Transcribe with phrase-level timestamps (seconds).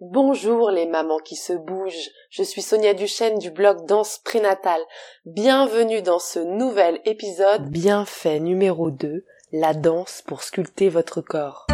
[0.00, 4.80] Bonjour les mamans qui se bougent, je suis Sonia Duchesne du blog Danse Prénatale.
[5.26, 11.66] Bienvenue dans ce nouvel épisode Bienfait numéro 2, la danse pour sculpter votre corps.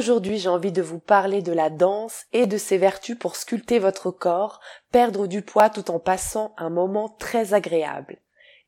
[0.00, 3.78] Aujourd'hui, j'ai envie de vous parler de la danse et de ses vertus pour sculpter
[3.78, 4.58] votre corps,
[4.90, 8.16] perdre du poids tout en passant un moment très agréable.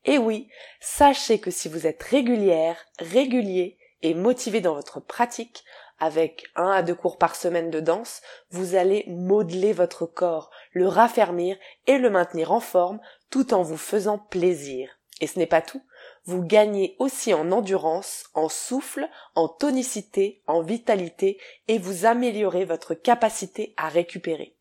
[0.05, 5.65] Et oui, sachez que si vous êtes régulière, régulier et motivé dans votre pratique,
[5.99, 8.21] avec un à deux cours par semaine de danse,
[8.51, 11.57] vous allez modeler votre corps, le raffermir
[11.87, 14.91] et le maintenir en forme tout en vous faisant plaisir.
[15.23, 15.81] Et ce n'est pas tout
[16.25, 22.95] vous gagnez aussi en endurance, en souffle, en tonicité, en vitalité et vous améliorez votre
[22.95, 24.57] capacité à récupérer.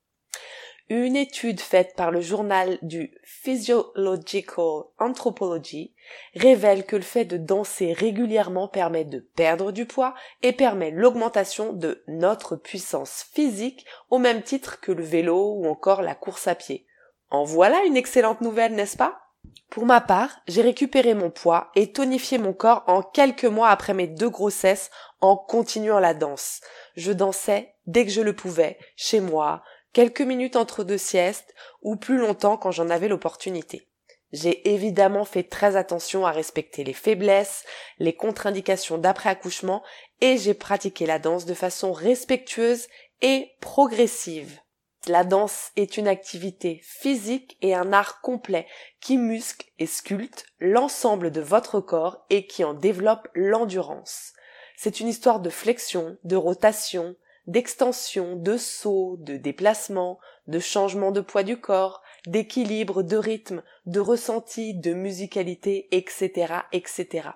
[0.90, 5.94] Une étude faite par le journal du Physiological Anthropology
[6.36, 11.72] révèle que le fait de danser régulièrement permet de perdre du poids et permet l'augmentation
[11.72, 16.56] de notre puissance physique au même titre que le vélo ou encore la course à
[16.56, 16.86] pied.
[17.30, 19.31] En voilà une excellente nouvelle, n'est-ce pas?
[19.72, 23.94] Pour ma part, j'ai récupéré mon poids et tonifié mon corps en quelques mois après
[23.94, 26.60] mes deux grossesses en continuant la danse.
[26.98, 31.96] Je dansais dès que je le pouvais, chez moi, quelques minutes entre deux siestes ou
[31.96, 33.88] plus longtemps quand j'en avais l'opportunité.
[34.34, 37.64] J'ai évidemment fait très attention à respecter les faiblesses,
[37.98, 39.84] les contre-indications d'après-accouchement
[40.20, 42.88] et j'ai pratiqué la danse de façon respectueuse
[43.22, 44.60] et progressive.
[45.08, 48.68] La danse est une activité physique et un art complet
[49.00, 54.34] qui muscle et sculpte l'ensemble de votre corps et qui en développe l'endurance.
[54.78, 57.16] C'est une histoire de flexion, de rotation,
[57.48, 64.00] d'extension, de saut, de déplacement, de changement de poids du corps, d'équilibre, de rythme, de
[64.00, 67.30] ressenti, de musicalité, etc., etc.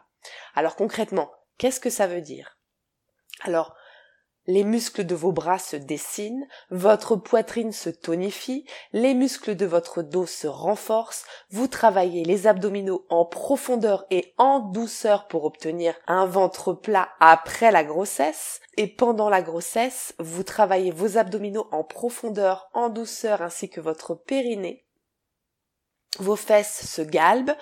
[0.54, 2.58] Alors concrètement, qu'est-ce que ça veut dire?
[3.42, 3.76] Alors,
[4.48, 10.02] les muscles de vos bras se dessinent, votre poitrine se tonifie, les muscles de votre
[10.02, 16.26] dos se renforcent, vous travaillez les abdominaux en profondeur et en douceur pour obtenir un
[16.26, 22.70] ventre plat après la grossesse, et pendant la grossesse, vous travaillez vos abdominaux en profondeur,
[22.74, 24.86] en douceur ainsi que votre périnée.
[26.20, 27.56] Vos fesses se galbent,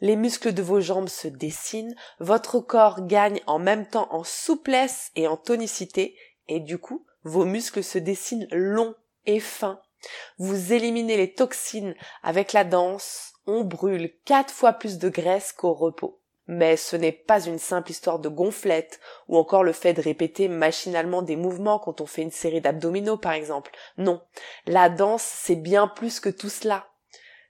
[0.00, 5.10] les muscles de vos jambes se dessinent, votre corps gagne en même temps en souplesse
[5.16, 6.16] et en tonicité,
[6.48, 8.94] et du coup, vos muscles se dessinent longs
[9.26, 9.80] et fins.
[10.38, 15.74] Vous éliminez les toxines avec la danse, on brûle quatre fois plus de graisse qu'au
[15.74, 16.20] repos.
[16.46, 20.48] Mais ce n'est pas une simple histoire de gonflette, ou encore le fait de répéter
[20.48, 23.70] machinalement des mouvements quand on fait une série d'abdominaux par exemple.
[23.98, 24.20] Non.
[24.66, 26.88] La danse, c'est bien plus que tout cela.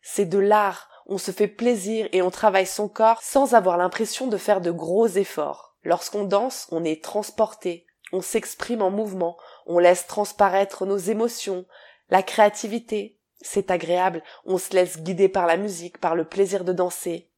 [0.02, 4.28] C'est de l'art, on se fait plaisir et on travaille son corps sans avoir l'impression
[4.28, 5.76] de faire de gros efforts.
[5.82, 11.66] Lorsqu'on danse, on est transporté, on s'exprime en mouvement, on laisse transparaître nos émotions,
[12.10, 13.18] la créativité.
[13.42, 17.28] C'est agréable, on se laisse guider par la musique, par le plaisir de danser.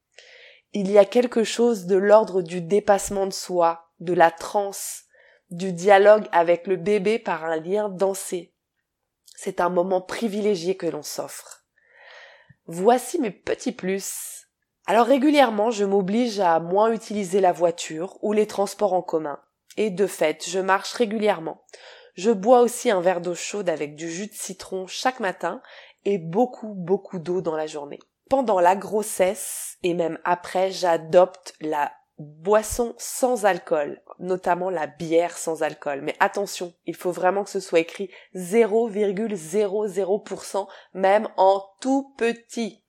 [0.74, 5.04] Il y a quelque chose de l'ordre du dépassement de soi, de la transe,
[5.50, 8.52] du dialogue avec le bébé par un lien dansé.
[9.34, 11.61] C'est un moment privilégié que l'on s'offre.
[12.74, 14.46] Voici mes petits plus.
[14.86, 19.38] Alors régulièrement, je m'oblige à moins utiliser la voiture ou les transports en commun.
[19.76, 21.62] Et de fait, je marche régulièrement.
[22.14, 25.60] Je bois aussi un verre d'eau chaude avec du jus de citron chaque matin
[26.06, 27.98] et beaucoup, beaucoup d'eau dans la journée.
[28.30, 35.62] Pendant la grossesse et même après, j'adopte la boisson sans alcool, notamment la bière sans
[35.62, 36.00] alcool.
[36.02, 42.82] Mais attention, il faut vraiment que ce soit écrit 0,00%, même en tout petit.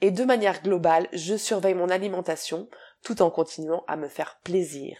[0.00, 2.68] Et de manière globale, je surveille mon alimentation
[3.02, 4.98] tout en continuant à me faire plaisir.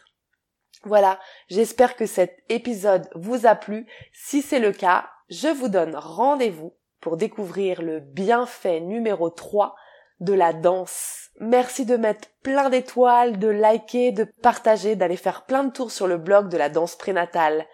[0.84, 1.18] Voilà,
[1.48, 3.86] j'espère que cet épisode vous a plu.
[4.12, 9.74] Si c'est le cas, je vous donne rendez-vous pour découvrir le bienfait numéro 3
[10.20, 11.30] de la danse.
[11.40, 16.06] Merci de mettre plein d'étoiles, de liker, de partager, d'aller faire plein de tours sur
[16.06, 17.66] le blog de la danse prénatale.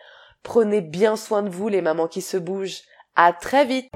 [0.42, 2.82] Prenez bien soin de vous les mamans qui se bougent.
[3.14, 3.90] À très vite!